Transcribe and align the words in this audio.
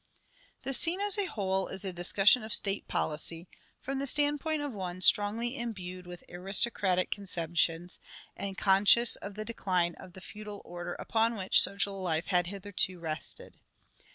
The 0.63 0.73
scene 0.73 0.99
as 0.99 1.19
a 1.19 1.27
whole 1.27 1.67
is 1.67 1.85
a 1.85 1.93
discussion 1.93 2.41
of 2.41 2.55
state 2.55 2.87
policy, 2.87 3.47
from 3.79 3.99
the 3.99 4.07
standpoint 4.07 4.63
of 4.63 4.73
one 4.73 4.99
strongly 4.99 5.55
imbued 5.55 6.07
with 6.07 6.23
aristocratic 6.27 7.11
conceptions, 7.11 7.99
and 8.35 8.57
conscious 8.57 9.15
of 9.17 9.35
the 9.35 9.45
decline 9.45 9.93
of 9.99 10.13
the 10.13 10.21
feudal 10.21 10.63
order 10.65 10.95
upon 10.95 11.35
which 11.35 11.61
social 11.61 12.01
life 12.01 12.25
had 12.29 12.47
hitherto 12.47 12.97
rested. 12.99 13.59